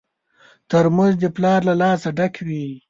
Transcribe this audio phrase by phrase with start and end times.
[0.69, 2.65] ترموز د پلار له لاسه ډک وي.